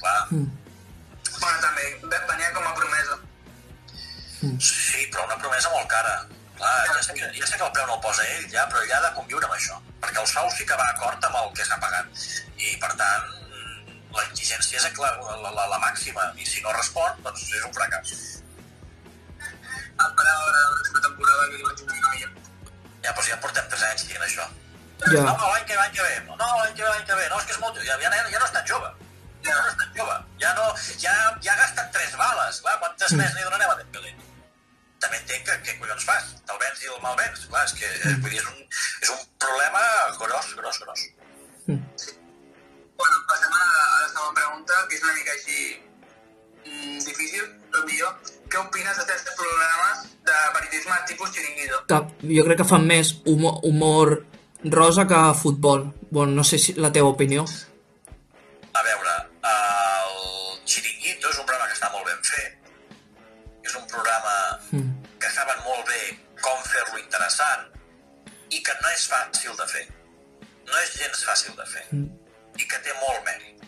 [0.02, 0.44] Clar, Mm.
[1.40, 2.74] Bueno, també, ve- venia com a
[4.60, 6.14] Sí, però una promesa molt cara.
[6.58, 8.82] Clar, ja sé, que, ja sé que el preu no el posa ell, ja, però
[8.84, 9.78] ell ha de conviure amb això.
[10.04, 12.06] Perquè el sou sí que va acord amb el que s'ha pagat.
[12.60, 13.26] I, per tant,
[14.14, 15.10] l'exigència és la,
[15.42, 16.28] la, la, la màxima.
[16.38, 18.14] I si no respon, doncs és un fracàs.
[19.98, 20.62] A parar ara
[20.94, 22.28] la temporada que li vaig dir a ella.
[23.04, 24.46] Ja, doncs ja portem 3 anys dient això.
[25.04, 25.20] Ja.
[25.20, 26.14] No, no, l'any que, l'any que ve.
[26.30, 27.26] No, l'any que ve, l'any que ve.
[27.30, 27.80] No, és que és molt...
[27.84, 28.92] Ja, ja, ja no és tan jove.
[29.44, 30.14] Ja no és tan jove.
[30.40, 30.68] Ja, no,
[31.02, 32.60] ja, ja ha gastat 3 bales.
[32.64, 33.20] Clar, quantes Mm.
[33.20, 34.14] més li donarem a Dembélé?
[35.02, 36.30] També entenc que què collons fas?
[36.48, 37.46] Te'l vens i el malvens?
[37.50, 38.60] Clar, és que eh, vull dir, és, un,
[39.02, 39.82] és un problema
[40.20, 41.06] gros, gros, gros.
[41.66, 45.58] Bueno, passem a la, a la segona pregunta, que és una mica així
[46.64, 48.14] mm, difícil, però millor.
[48.52, 51.82] Què opines d'aquests programes de periodisme tipus xiringuito?
[51.90, 52.00] Que
[52.36, 54.16] jo crec que fan més humor, humor
[54.64, 55.92] rosa que futbol.
[56.10, 57.44] Bueno, no sé si la teva opinió.
[58.72, 59.14] A veure,
[59.50, 62.63] el Chiringuito és un programa que està molt ben fet.
[63.64, 64.34] És un programa
[64.72, 64.90] Mm.
[65.20, 66.00] que saben molt bé
[66.42, 67.68] com fer-lo interessant
[68.50, 69.84] i que no és fàcil de fer.
[70.66, 71.84] No és gens fàcil de fer.
[71.92, 72.08] Mm.
[72.58, 73.64] I que té molt mèrit.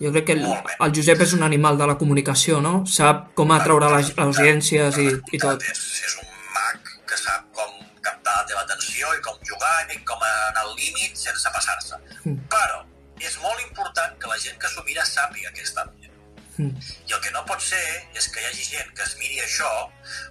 [0.00, 0.44] Jo crec que el,
[0.86, 2.84] el Josep és un animal de la comunicació, no?
[2.86, 5.62] Sap com atraure les les audiències i, i tot.
[5.62, 7.70] És, és un mag que sap com
[8.02, 11.96] captar la teva atenció i com jugar i com anar al límit sense passar-se.
[12.24, 12.42] Mm.
[12.52, 12.82] Però
[13.30, 16.05] és molt important que la gent que s'ho mira sàpiga què està veient.
[16.58, 17.82] I el que no pot ser
[18.16, 19.70] és que hi hagi gent que es miri això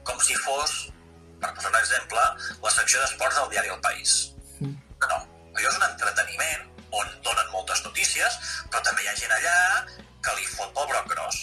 [0.03, 0.71] com si fos,
[1.41, 2.23] per posar un exemple,
[2.63, 4.15] la secció d'esports del diari El País.
[4.61, 5.17] No,
[5.55, 6.63] allò és un entreteniment
[6.95, 8.39] on donen moltes notícies,
[8.71, 9.57] però també hi ha gent allà
[10.25, 11.41] que li fot pel broc gros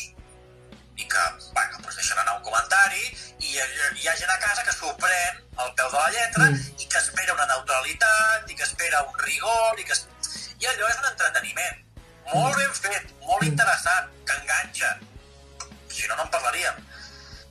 [0.96, 1.22] i que,
[1.54, 3.04] bueno, doncs deixen anar un comentari
[3.40, 6.58] i hi ha gent a casa que s'ho pren al peu de la lletra Mm.
[6.82, 9.92] i que espera una neutralitat i que espera un rigor i que...
[9.92, 10.08] es-
[10.62, 11.78] I allò és un entreteniment
[12.30, 14.92] molt ben fet, molt interessant, que enganxa.
[15.92, 16.78] Si no, no en parlaríem.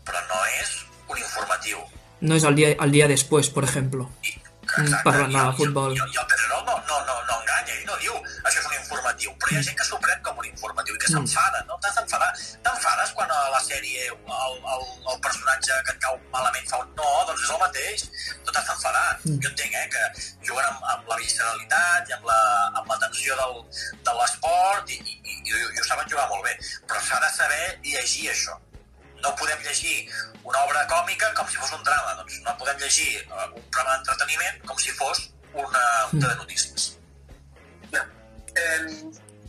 [0.07, 0.75] Però no és
[1.07, 1.83] un informatiu.
[2.21, 4.07] No és el dia, el dia després, per exemple.
[4.25, 4.37] I,
[4.77, 5.91] Mm, de i el- futbol.
[5.95, 8.13] I, el- i el Pedrerol no, no, no, no enganya, ell no diu
[8.47, 11.01] això és un informatiu, però hi ha gent que s'ho pren com un informatiu i
[11.03, 11.77] que s'enfada, no?
[11.83, 12.29] T'has d'enfadar.
[12.67, 16.89] T'enfades quan a la sèrie el, el, el personatge que et cau malament fa un
[17.01, 18.05] no, doncs és el mateix.
[18.45, 19.05] Tu t'has d'enfadar.
[19.27, 20.03] Jo entenc, eh, que
[20.47, 22.39] juguen amb, amb la visceralitat i amb la,
[22.81, 23.59] amb la tensió del,
[24.07, 26.55] de l'esport i, i, i, i, ho saben jugar molt bé,
[26.87, 28.57] però s'ha de saber llegir això
[29.23, 29.97] no podem llegir
[30.43, 33.97] una obra còmica com si fos un drama, doncs no podem llegir eh, un programa
[33.97, 36.87] d'entreteniment com si fos una, un telenotícies.
[37.93, 38.05] Ja.
[38.55, 38.79] Eh,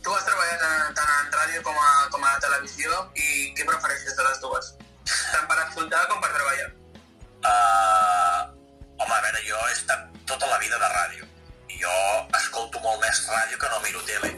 [0.03, 4.17] tu has treballat en, tant en ràdio com a, com a televisió i què prefereixes
[4.19, 4.73] de les dues?
[5.33, 6.71] Tant per escoltar com per treballar.
[7.43, 8.39] Uh,
[8.99, 11.27] home, a veure, jo he estat tota la vida de ràdio.
[11.73, 11.95] I jo
[12.39, 14.33] escolto molt més ràdio que no miro tele.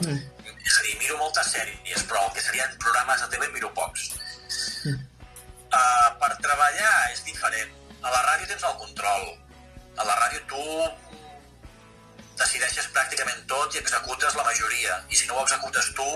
[0.00, 0.20] Mm.
[0.62, 4.12] És a dir, miro moltes sèries, però el que serien programes de tele miro pocs.
[5.72, 7.70] Uh, per treballar és diferent.
[8.02, 9.30] A la ràdio tens el control.
[9.96, 10.64] A la ràdio tu
[12.40, 14.98] decideixes pràcticament tot i executes la majoria.
[15.08, 16.08] I si no ho executes tu,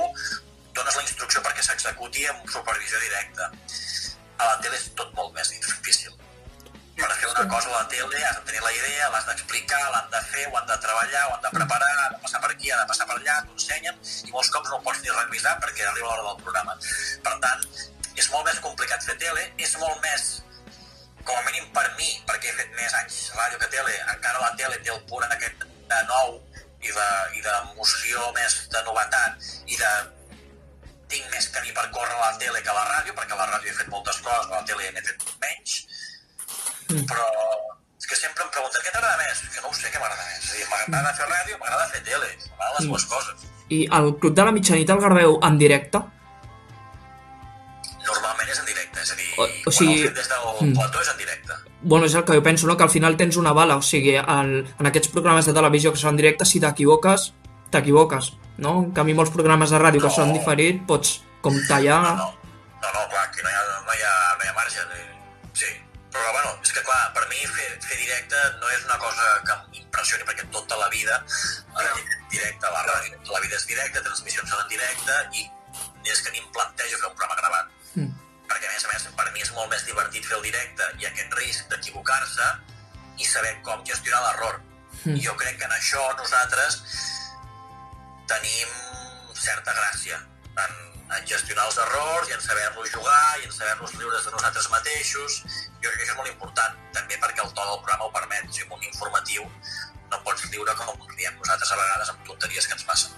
[0.77, 3.51] dones la instrucció perquè s'executi amb supervisió directa.
[4.37, 6.13] A la tele és tot molt més difícil.
[6.97, 10.07] per fer una cosa a la tele has de tenir la idea, l'has d'explicar, l'han
[10.13, 12.71] de fer, ho han de treballar, ho han de preparar, ha de passar per aquí,
[12.71, 15.53] ha de passar per allà, t'ho ensenyen, i molts cops no ho pots ni revisar
[15.61, 16.79] perquè arriba l'hora del programa.
[17.27, 17.67] Per tant,
[18.17, 20.27] és molt més complicat fer tele, és molt més,
[21.23, 24.53] com a mínim per mi, perquè he fet més anys ràdio que tele, encara la
[24.61, 26.37] tele té el punt aquest de nou
[26.87, 26.93] i
[27.43, 29.93] d'emoció de, més de novetat i de
[31.11, 33.51] tinc més camí per córrer a la tele que a la ràdio, perquè a la
[33.53, 35.81] ràdio he fet moltes coses, a la tele n'he fet menys,
[36.91, 37.07] Mm.
[37.11, 37.27] Però
[37.99, 39.43] és que sempre em pregunten què t'agrada més?
[39.51, 40.51] Que no ho sé què m'agrada més.
[40.71, 42.93] M'agrada fer ràdio, m'agrada fer tele, m'agraden les mm.
[42.93, 43.47] dues coses.
[43.75, 46.03] I el Club de la Mitjanit el graveu en directe?
[48.07, 49.97] Normalment és en directe, és a dir, o, o sigui...
[50.03, 50.77] quan el des del mm.
[50.79, 51.59] plató és en directe.
[51.83, 52.77] Bueno, és el que jo penso, no?
[52.77, 56.01] que al final tens una bala, o sigui, el, en aquests programes de televisió que
[56.03, 57.31] són en directe, si t'equivoques,
[57.75, 58.73] t'equivoques, no?
[58.87, 60.09] En canvi, molts programes de ràdio no.
[60.09, 62.01] que són diferits, pots com tallar...
[62.03, 64.57] No, no, no, no clar, que no hi ha, no hi ha, no hi ha
[64.57, 64.87] marge.
[65.57, 65.71] Sí,
[66.13, 69.59] però bueno, és que clar, per mi fer, fer directe no és una cosa que
[69.75, 71.93] m'impressioni, perquè tota la vida eh,
[72.33, 75.49] directe, la ràdio, la vida és directe, transmissions són en directe, i
[76.11, 77.76] és que ni em plantejo fer un programa gravat.
[77.97, 78.13] Mm.
[78.47, 81.09] Perquè, a més a més, per mi és molt més divertit fer el directe i
[81.09, 82.49] aquest risc d'equivocar-se
[83.19, 84.61] i saber com gestionar l'error.
[85.05, 85.17] Mm.
[85.17, 86.81] I jo crec que en això nosaltres
[88.31, 88.71] tenim
[89.37, 90.19] certa gràcia
[90.63, 90.77] en,
[91.17, 95.43] en gestionar els errors i en saber-los jugar i en saber-nos lliures de nosaltres mateixos.
[95.83, 98.51] Jo crec que això és molt important, també perquè el to del programa ho permet.
[98.53, 99.47] Si un informatiu
[100.11, 103.17] no pots riure com riem nosaltres a vegades amb tonteries que ens passen.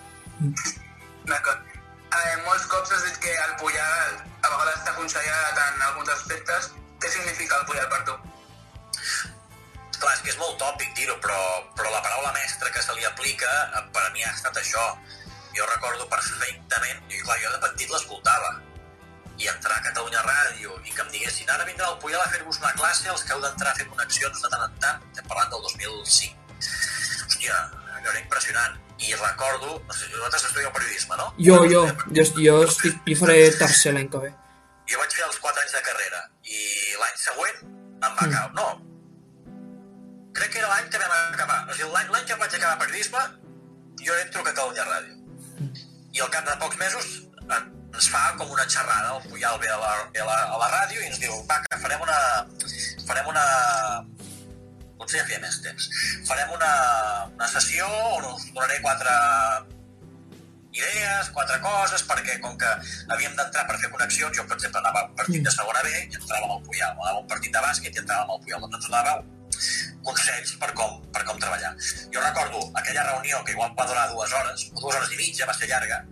[1.29, 1.78] D'acord.
[2.09, 6.71] Eh, molts cops has dit que el Puyal a vegades t'ha aconsellat en alguns aspectes.
[7.03, 8.15] Què significa el Puyal per tu?
[9.99, 11.41] Clar, és que és molt tòpic dir-ho, però,
[11.77, 13.51] però la paraula mestra que se li aplica
[13.93, 14.87] per a mi ha estat això,
[15.59, 18.55] jo recordo perfectament, i clar, jo de petit l'escoltava,
[19.39, 22.59] i entrar a Catalunya Ràdio i que em diguessin ara vindrà el Puyol a fer-vos
[22.63, 25.53] una classe els que heu d'entrar a fer connexions de tant en tant, estem parlant
[25.53, 26.35] del 2005.
[27.29, 27.59] Hòstia,
[27.99, 28.88] allò era impressionant.
[28.99, 31.29] I recordo, no sé, vosaltres estudieu periodisme, no?
[31.39, 34.33] Jo, jo, jo, jo, estic, jo faré tercer l'any que ve.
[34.91, 36.61] Jo vaig fer els 4 anys de carrera i
[36.99, 38.57] l'any següent em va mm.
[38.59, 38.67] no,
[40.39, 43.23] crec que era l'any que vam acabar, o sigui, l'any que vaig acabar periodisme,
[44.03, 45.19] jo entro a Catalunya Ràdio
[46.15, 47.09] i al cap de pocs mesos
[47.49, 51.01] ens fa com una xerrada, el Puyal ve a la, a la, a la ràdio
[51.03, 52.19] i ens diu, va, que farem una...
[53.09, 53.45] farem una...
[55.09, 55.89] potser ja feia més temps.
[56.29, 56.73] Farem una,
[57.33, 59.15] una sessió on us donaré quatre
[60.77, 62.69] idees, quatre coses, perquè com que
[63.15, 65.95] havíem d'entrar per fer connexions, jo, per exemple, anava a un partit de segona B
[65.97, 68.43] i entrava amb el Puyal, anava a un partit de bàsquet i entrava amb el
[68.45, 69.17] Puyal, doncs donava
[70.05, 71.73] consells per com, per com treballar.
[72.13, 75.49] Jo recordo aquella reunió que igual va durar dues hores, o dues hores i mitja,
[75.49, 76.03] va ser llarga,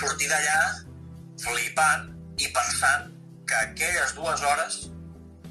[0.00, 0.56] sortir d'allà
[1.44, 2.08] flipant
[2.40, 3.12] i pensant
[3.46, 4.80] que aquelles dues hores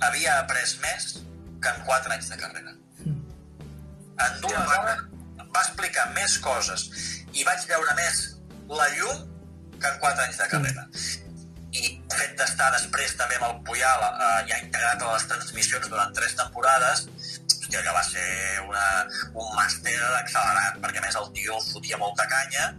[0.10, 1.13] havia après més
[1.62, 2.74] que en quatre anys de carrera.
[3.06, 5.04] En dues hores
[5.56, 6.88] va explicar més coses
[7.34, 8.24] i vaig veure més
[8.72, 9.24] la llum
[9.80, 10.88] que en quatre anys de carrera.
[11.76, 15.89] I el fet d'estar després també amb el Puyal eh, ja integrat a les transmissions
[15.91, 17.08] durant tres temporades,
[17.65, 18.86] hòstia, allò va ser una,
[19.34, 22.72] un màster accelerat, perquè més el tio fotia molta canya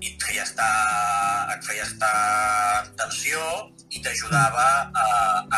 [0.00, 0.72] i et feia estar,
[1.54, 2.14] et feia estar
[2.84, 3.40] en tensió
[3.94, 4.64] i t'ajudava
[5.02, 5.06] a,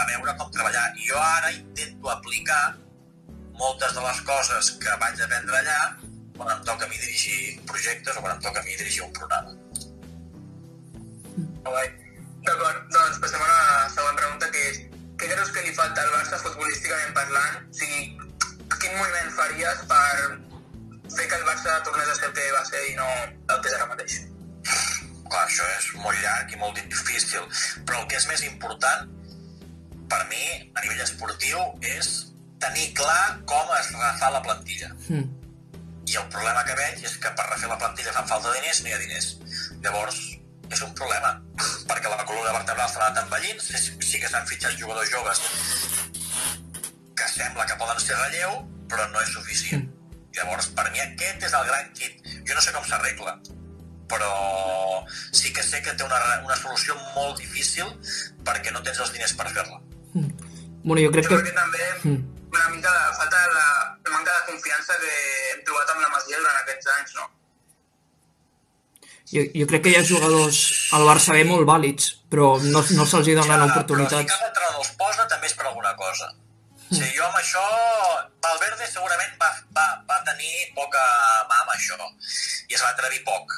[0.01, 0.87] a veure com treballar.
[1.01, 2.65] I jo ara intento aplicar
[3.61, 5.81] moltes de les coses que vaig aprendre allà
[6.37, 9.15] quan em toca a mi dirigir projectes o quan em toca a mi dirigir un
[9.17, 9.57] programa.
[12.47, 14.83] D'acord, doncs passem a la següent pregunta que és
[15.21, 17.59] què creus que li falta al Barça futbolísticament parlant?
[17.65, 18.03] O sigui,
[18.77, 20.13] quin moviment faries per
[21.17, 23.73] fer que el Barça tornés a ser el que va ser i no el que
[23.73, 24.19] és ara mateix?
[25.37, 27.43] Clar, això és molt llarg i molt difícil,
[27.85, 29.11] però el que és més important
[30.09, 32.09] per mi, a nivell esportiu, és
[32.63, 34.89] tenir clar com es refà la plantilla.
[35.11, 35.27] Mm.
[36.09, 38.89] I el problema que veig és que per refer la plantilla fan falta diners, no
[38.89, 39.29] hi ha diners.
[39.85, 40.23] Llavors,
[40.71, 41.35] és un problema,
[41.91, 45.45] perquè la columna vertebral s'ha anat envellint, sí que s'han fitxat jugadors joves
[47.17, 48.57] que sembla que poden ser relleu,
[48.89, 49.85] però no és suficient.
[49.85, 50.33] Mm.
[50.41, 52.35] Llavors, per mi aquest és el gran kit.
[52.49, 53.37] Jo no sé com s'arregla,
[54.11, 57.91] però sí que sé que té una, una solució molt difícil
[58.47, 59.81] perquè no tens els diners per fer-la.
[60.15, 60.53] Mm.
[60.87, 61.43] Bueno, jo crec jo que...
[61.43, 62.51] crec que també mm.
[62.55, 63.67] una mica falta la,
[64.05, 65.17] la manca de confiança que
[65.53, 67.33] hem trobat amb la Masia durant aquests anys, no?
[69.27, 70.59] Jo, jo crec que hi ha jugadors
[70.95, 74.23] al Barça B molt vàlids, però no, no se'ls donen ja, oportunitats.
[74.23, 76.31] Però si cada entrenador els posa també és per alguna cosa.
[76.87, 77.63] Sí, jo amb això,
[78.47, 81.03] Valverde segurament va, va, va tenir poca
[81.51, 83.57] mà amb això i es va atrevir poc.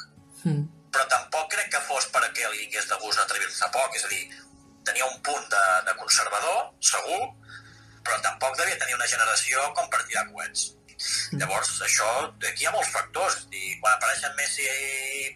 [0.89, 0.93] Mm.
[0.95, 4.23] Però tampoc crec que fos perquè li vingués de gust atrevir-se poc, és a dir,
[4.89, 7.21] tenia un punt de, de conservador, segur,
[8.01, 10.71] però tampoc devia tenir una generació com per tirar coets.
[11.39, 12.07] Llavors, això,
[12.49, 13.45] aquí hi ha molts factors.
[13.55, 14.65] I quan apareixen Messi,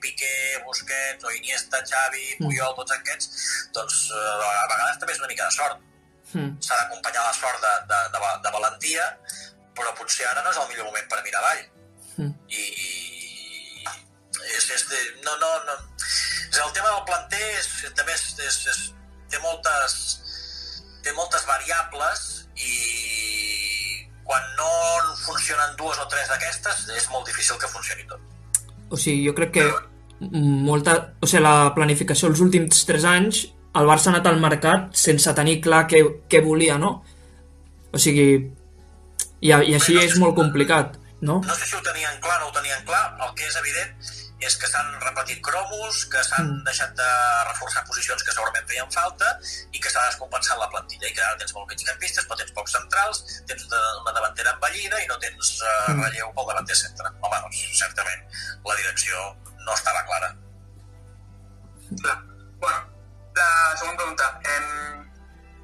[0.04, 3.30] Piqué, Busquets, o Iniesta, Xavi, Puyol, tots aquests,
[3.78, 5.86] doncs eh, a vegades també és una mica de sort.
[6.34, 6.58] Mm.
[6.66, 9.08] S'ha d'acompanyar la sort de, de, de, de valentia,
[9.78, 11.63] però potser ara no és el millor moment per mirar avall.
[12.18, 12.34] Mm.
[12.50, 13.12] I, i
[14.58, 15.78] és, és de, no, no, no.
[16.00, 18.84] És el tema del planter és, també és, és, és,
[19.34, 19.98] té moltes
[21.04, 22.22] té moltes variables
[22.56, 22.76] i
[24.24, 24.70] quan no
[25.26, 28.22] funcionen dues o tres d'aquestes és molt difícil que funcioni tot.
[28.89, 29.68] O sigui, jo crec que
[30.70, 30.96] molta...
[31.20, 35.32] O sigui, la planificació els últims 3 anys el Barça ha anat al mercat sense
[35.36, 36.96] tenir clar què, què volia, no?
[37.92, 38.28] O sigui,
[39.44, 41.42] i, i així és molt complicat, no?
[41.44, 44.13] No sé si ho tenien clar o no ho tenien clar, el que és evident
[44.47, 46.63] és que s'han repetit cromos, que s'han mm.
[46.67, 47.10] deixat de
[47.49, 49.29] reforçar posicions que segurament feien falta
[49.71, 52.75] i que s'ha descompensat la plantilla i que ara tens molts migcampistes, però tens pocs
[52.77, 57.13] centrals, tens una davantera envellida i no tens uh, relleu pel davanter centre.
[57.21, 58.25] Home, doncs, certament,
[58.67, 59.27] la direcció
[59.63, 60.34] no estava clara.
[62.01, 62.17] Clar.
[62.60, 62.79] Bueno,
[63.36, 64.29] la segona pregunta.
[64.56, 64.67] Em,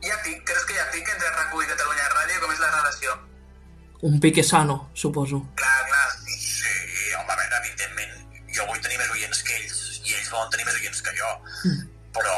[0.03, 0.43] hi ha pic?
[0.47, 2.41] Creus que hi ha pic entre RAC1 i Catalunya Ràdio?
[2.43, 3.17] Com és la relació?
[4.09, 5.41] Un pique sano, suposo.
[5.59, 6.37] Clar, clar, sí.
[6.59, 10.51] Sí, home, a veure, evidentment, jo vull tenir més oients que ells i ells volen
[10.53, 11.31] tenir més oients que jo.
[11.69, 11.87] Mm.
[12.09, 12.35] però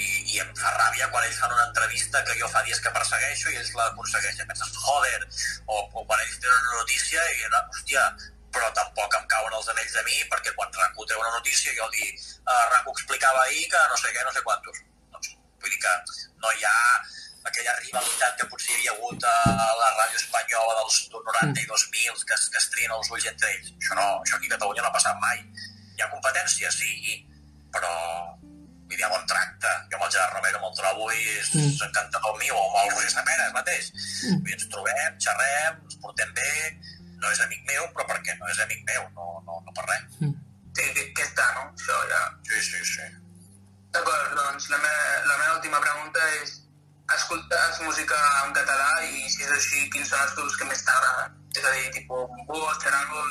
[0.00, 2.92] i, i em fa ràbia quan ells fan una entrevista que jo fa dies que
[2.94, 4.48] persegueixo i ells l'aconsegueixen.
[4.48, 5.18] Penses, joder,
[5.66, 7.44] o, o quan ells tenen una notícia i,
[7.88, 8.04] hòstia,
[8.54, 11.88] però tampoc em cauen els anells a mi perquè quan RACU treu una notícia jo
[11.94, 14.80] dic, uh, RACU explicava ahir que no sé què, no sé quantos.
[15.14, 15.94] Doncs, vull dir que
[16.44, 16.76] no hi ha
[17.48, 19.36] aquella rivalitat que potser hi havia hagut a
[19.80, 23.72] la ràdio espanyola dels 90 i 2000 que, que es trien els ulls entre ells.
[23.76, 25.42] Això, no, això aquí a Catalunya no ha passat mai.
[25.96, 27.16] Hi ha competència, sí,
[27.74, 27.92] però
[28.88, 29.72] vull dir, bon tracte.
[29.90, 31.88] Jo amb el Gerard Romero me'l trobo i és mm.
[31.88, 33.90] encantador meu, o amb el Roger Saperes mateix.
[33.92, 34.38] Mm.
[34.38, 36.52] Vull dir, ens trobem, xerrem, ens portem bé,
[37.18, 38.36] no és amic meu, però per què?
[38.40, 40.20] No és amic meu, no, no, no per res.
[40.22, 40.36] Mm.
[40.78, 41.66] Sí, que està, no?
[41.74, 42.22] Això ja...
[42.48, 43.08] Sí, sí, sí.
[43.96, 44.94] D'acord, doncs la, me
[45.26, 46.58] la meva última pregunta és
[47.68, 51.34] escoltes música en català i si és així, quins són els grups que més t'agraden?
[51.56, 53.24] És a dir, tipus Búho, Charango,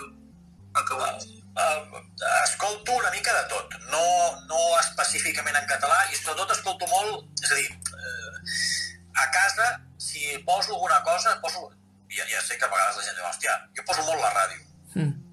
[0.77, 1.33] el que vulguis.
[1.57, 2.01] Uh,
[2.43, 4.03] escolto una mica de tot, no,
[4.45, 8.57] no específicament en català i sobretot escolto molt, és a dir, uh,
[9.23, 11.71] a casa, si poso alguna cosa, poso,
[12.13, 14.61] ja, ja sé que a vegades la gent diu, hòstia, jo poso molt la ràdio.
[14.93, 15.26] Mm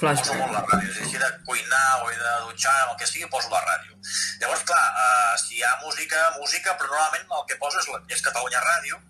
[0.00, 0.22] Flash.
[0.24, 3.50] Poso la ràdio, si he de cuinar o he de dutxar, el que sigui, poso
[3.52, 3.98] la ràdio.
[4.40, 8.00] Llavors, clar, uh, si hi ha música, música, però normalment el que poso és, la,
[8.16, 9.00] és Catalunya Ràdio,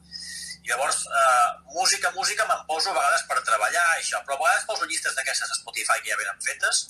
[0.61, 4.67] i llavors, uh, música, música, me'n poso a vegades per treballar això, però a vegades
[4.73, 6.83] poso llistes d'aquestes Spotify que ja venen fetes,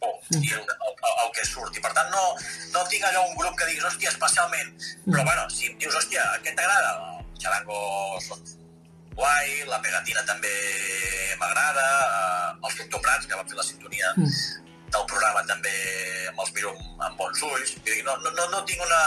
[0.00, 1.84] oh, i el, el, el, que surti.
[1.84, 2.26] Per tant, no,
[2.72, 6.26] no tinc allò un grup que diguis, hòstia, especialment, però bueno, si em dius, hòstia,
[6.40, 6.96] què t'agrada?
[7.44, 7.80] Xarango
[9.18, 10.54] guai, la pegatina també
[11.40, 14.30] m'agrada, eh, els Doctor Prats, que van fer la sintonia mm.
[14.94, 15.74] del programa, també
[16.36, 17.76] me'ls miro amb bons ulls.
[17.80, 19.02] Vull dir, no, no, no, no tinc una,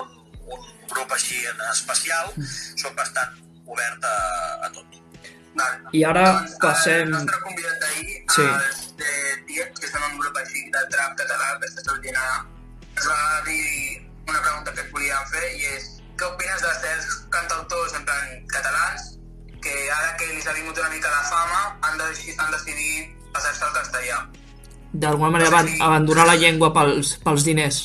[0.00, 0.12] un,
[0.56, 2.52] un grup així en especial, mm.
[2.84, 4.18] soc bastant obert a,
[4.68, 5.00] a tot.
[5.54, 5.90] Vale.
[5.94, 7.06] I ara doncs, passem...
[7.06, 8.42] El nostre convidat d'ahir, sí.
[8.42, 9.12] els de
[9.48, 12.40] Tiet, que són un grup així de trap català que està sortint ara,
[12.90, 13.66] ens va dir
[14.26, 18.46] una pregunta que et volíem fer i és què opines de certs cantautors en plan
[18.52, 19.10] catalans
[19.64, 23.64] que ara que els ha vingut una mica la fama han, de, han decidit passar-se
[23.66, 24.18] al castellà?
[24.92, 25.82] D'alguna manera no sé si...
[25.82, 27.80] abandonar la llengua pels, pels diners.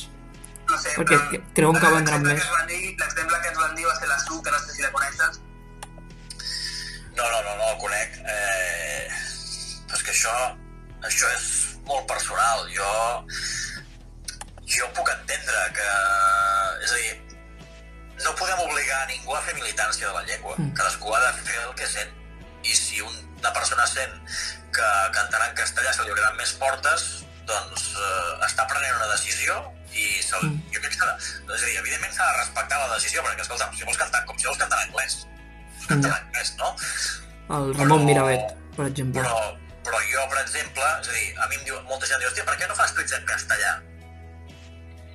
[0.70, 2.44] No sé, perquè però, creuen que vendran més.
[3.00, 5.40] L'exemple que ens van dir va ser la Su, que no sé si la coneixes.
[7.16, 8.20] No, no, no, no el conec.
[8.22, 9.08] Eh,
[9.96, 10.36] és que això,
[11.08, 11.48] això és
[11.88, 12.62] molt personal.
[12.76, 12.92] Jo,
[14.76, 15.90] jo puc entendre que...
[16.86, 17.10] És a dir,
[18.24, 20.54] no podem obligar a ningú a fer militància de la llengua.
[20.58, 20.74] Mm.
[20.76, 22.14] Cadascú ha de fer el que sent.
[22.60, 24.12] I si una persona sent
[24.76, 27.06] que cantarà en castellà se li obriran més portes,
[27.48, 29.56] doncs eh, està prenent una decisió
[29.90, 30.60] i se, mm.
[30.74, 33.88] jo crec que és a dir, evidentment s'ha de respectar la decisió, perquè, escolta, si
[33.88, 35.16] vols cantar, com si vols cantar en anglès,
[35.88, 36.70] cantar en anglès, no?
[37.56, 39.24] El Ramon però, Miravet, per exemple.
[39.24, 39.40] Però,
[39.88, 42.46] però jo, per exemple, és a dir, a mi em diu, molta gent diu, hòstia,
[42.46, 43.74] per què no fas tuits en castellà?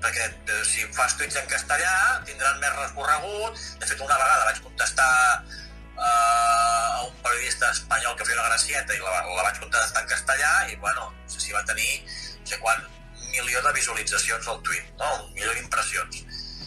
[0.05, 3.61] Perquè eh, si fas tuits en castellà tindran més recorregut.
[3.81, 8.93] De fet, una vegada vaig contestar eh, a un periodista espanyol que feia una gracieta
[8.93, 12.51] i la, la vaig contestar en castellà i, bueno, no sé si va tenir no
[12.51, 12.83] sé quant
[13.31, 15.09] milió de visualitzacions al tuit, no?
[15.23, 16.21] un milió d'impressions.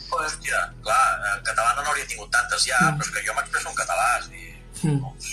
[0.09, 1.03] Hòstia, clar,
[1.35, 2.99] en català no n'hauria tingut tantes ja, mm.
[2.99, 4.09] però és que jo m'expresso en català.
[4.33, 5.01] I, mm.
[5.05, 5.33] doncs,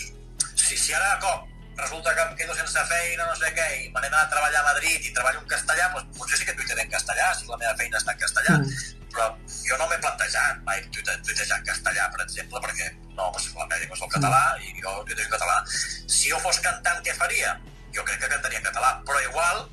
[0.54, 1.48] si, si ara, cop,
[1.78, 4.62] resulta que em quedo sense feina, no sé què, i me n'he d'anar a treballar
[4.62, 7.60] a Madrid i treballo en castellà, doncs potser sí que tuitaré en castellà, si la
[7.60, 8.58] meva feina està en castellà.
[8.62, 9.04] Mm.
[9.16, 13.98] Però jo no m'he plantejat mai tuitejant castellà, per exemple, perquè no, pues, la meva
[13.98, 15.62] és el català i jo tuitejo en català.
[15.72, 17.56] Si jo fos cantant, què faria?
[17.96, 19.64] Jo crec que cantaria en català, però igual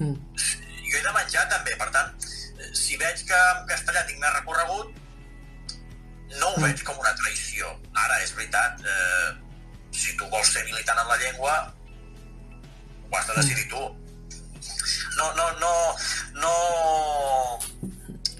[0.00, 0.44] mm.
[0.90, 2.12] jo he de menjar també, per tant,
[2.76, 5.02] si veig que en castellà tinc més recorregut,
[6.36, 6.64] no ho mm.
[6.64, 7.72] veig com una traïció.
[7.96, 9.45] Ara, és veritat, eh,
[9.96, 11.54] si tu vols ser militant en la llengua,
[13.10, 13.84] ho has de decidir tu.
[15.16, 15.72] No, no, no,
[16.42, 16.52] no,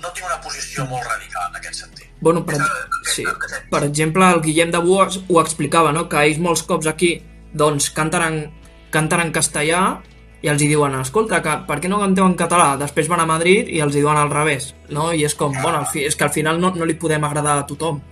[0.02, 2.10] no tinc una posició molt radical en aquest sentit.
[2.20, 2.58] Bueno, per,
[3.04, 3.24] sí.
[3.70, 6.06] per exemple, el Guillem de Buas ho explicava, no?
[6.12, 7.16] que ells molts cops aquí
[7.56, 9.82] doncs, canten, en, canten en castellà
[10.44, 12.74] i els hi diuen, escolta, que, per què no canteu en català?
[12.80, 15.10] Després van a Madrid i els hi diuen al revés, no?
[15.16, 15.64] I és com, no.
[15.64, 18.02] bueno, fi, és que al final no, no li podem agradar a tothom,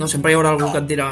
[0.00, 0.08] no?
[0.10, 0.72] Sempre hi haurà algú no.
[0.72, 1.08] que et dirà...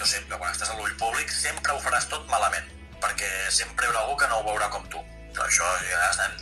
[0.00, 2.64] Jo sempre, quan estàs a l'ull públic, sempre ho faràs tot malament,
[3.02, 5.02] perquè sempre hi haurà algú que no ho veurà com tu.
[5.34, 6.38] Però això ja estem...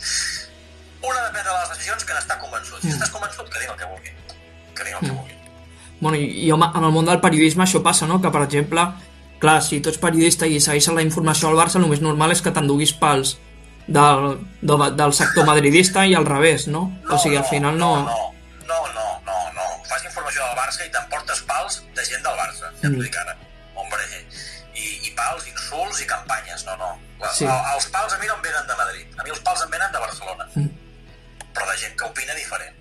[1.03, 2.79] Una de prendre les decisions que n'està convençut.
[2.79, 2.95] Si mm.
[2.95, 4.15] estàs convençut, que diguin el que vulguin.
[4.75, 5.19] Que diguin el que mm.
[5.19, 5.35] vulguin.
[5.99, 8.21] Bueno, i, i en el món del periodisme això passa, no?
[8.23, 8.85] Que, per exemple,
[9.43, 12.43] clar, si tu ets periodista i segueixes la informació al Barça, el més normal és
[12.43, 13.35] que t'enduguis pals
[13.87, 16.87] del, del, del sector madridista i al revés, no?
[17.03, 17.91] no o sigui, al final no...
[18.07, 18.23] No,
[18.71, 19.67] no, no, no, no.
[19.89, 23.03] Fas informació del Barça i t'emportes pals de gent del Barça, ja t'ho mm.
[23.03, 23.35] dic ara.
[25.69, 26.97] Insults i campanyes, no, no.
[27.19, 27.45] La, sí.
[27.45, 29.91] els pals a mi no em venen de Madrid, a mi els pals em venen
[29.93, 30.49] de Barcelona.
[30.55, 30.69] Mm.
[31.53, 32.75] Però de gent que opina diferent.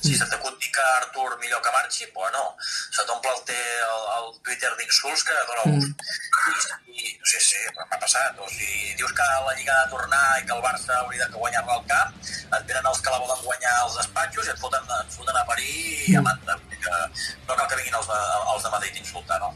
[0.00, 4.30] Si se t'acut dir que Artur millor que marxi, bueno, se t'omple el, el, el
[4.40, 5.90] Twitter d'insults que dona gust.
[5.92, 6.86] Mm.
[6.88, 8.38] I, I, sí, sí, m'ha passat.
[8.40, 11.36] O sigui, dius que la Lliga ha de tornar i que el Barça hauria de
[11.36, 14.94] guanyar-la al camp, et venen els que la volen guanyar als despatxos i et foten,
[15.02, 15.74] et foten a parir
[16.08, 16.56] i a manta.
[16.80, 16.96] Que
[17.44, 18.22] no cal que vinguin els de,
[18.54, 19.52] els de Madrid a insultar, no?